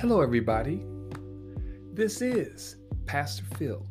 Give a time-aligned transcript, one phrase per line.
[0.00, 0.82] Hello, everybody.
[1.92, 3.86] This is Pastor Phil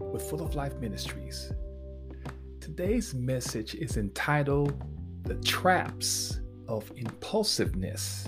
[0.00, 1.52] with Full of Life Ministries.
[2.60, 4.74] Today's message is entitled
[5.22, 8.26] The Traps of Impulsiveness.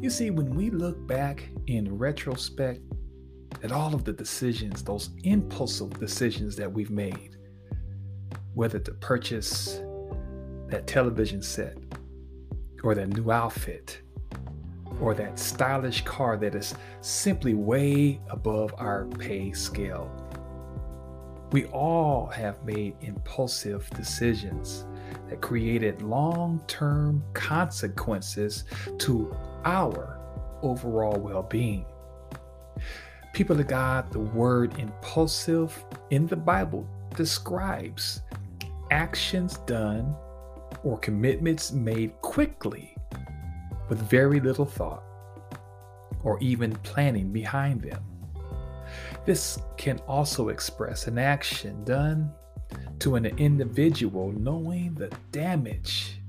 [0.00, 2.80] You see, when we look back in retrospect
[3.62, 7.36] at all of the decisions, those impulsive decisions that we've made,
[8.54, 9.82] whether to purchase
[10.68, 11.76] that television set
[12.82, 14.00] or that new outfit,
[15.00, 20.10] or that stylish car that is simply way above our pay scale.
[21.52, 24.86] We all have made impulsive decisions
[25.28, 28.64] that created long term consequences
[28.98, 29.34] to
[29.64, 30.18] our
[30.62, 31.84] overall well being.
[33.32, 36.86] People of God, the word impulsive in the Bible
[37.16, 38.22] describes
[38.90, 40.14] actions done
[40.82, 42.94] or commitments made quickly
[43.90, 45.02] with very little thought
[46.22, 48.02] or even planning behind them.
[49.26, 52.32] This can also express an action done
[53.00, 56.20] to an individual knowing the damage,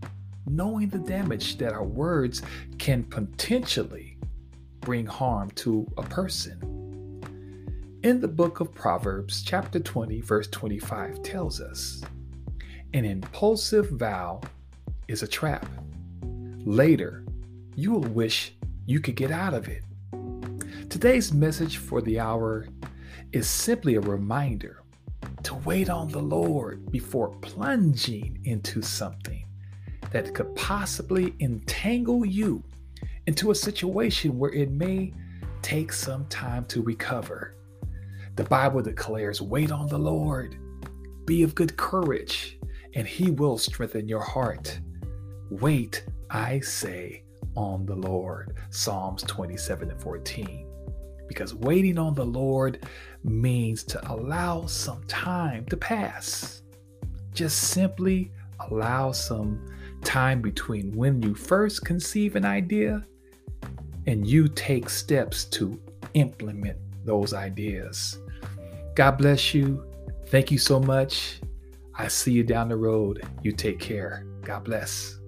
[0.48, 2.42] knowing the damage that our words
[2.80, 4.18] can potentially
[4.80, 6.60] bring harm to a person.
[8.04, 12.02] In the book of Proverbs, chapter 20, verse 25 tells us
[12.94, 14.42] an impulsive vow
[15.08, 15.68] is a trap.
[16.66, 17.24] Later,
[17.76, 18.54] you will wish
[18.86, 19.84] you could get out of it.
[20.90, 22.68] Today's message for the hour
[23.32, 24.84] is simply a reminder
[25.44, 29.46] to wait on the Lord before plunging into something
[30.12, 32.64] that could possibly entangle you
[33.28, 35.14] into a situation where it may
[35.62, 37.56] take some time to recover.
[38.36, 40.58] The Bible declares, Wait on the Lord,
[41.26, 42.60] be of good courage,
[42.96, 44.80] and he will strengthen your heart.
[45.50, 47.24] Wait, I say,
[47.56, 48.56] on the Lord.
[48.70, 50.68] Psalms 27 and 14.
[51.28, 52.86] Because waiting on the Lord
[53.24, 56.62] means to allow some time to pass.
[57.34, 58.32] Just simply
[58.70, 59.66] allow some
[60.04, 63.06] time between when you first conceive an idea
[64.08, 65.80] and you take steps to
[66.16, 68.20] implement those ideas.
[68.96, 69.86] God bless you.
[70.28, 71.40] Thank you so much.
[71.98, 73.24] I see you down the road.
[73.44, 74.26] You take care.
[74.44, 75.21] God bless.